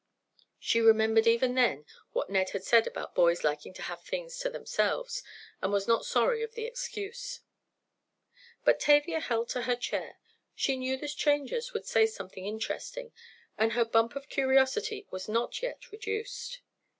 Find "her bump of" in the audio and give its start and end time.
13.73-14.27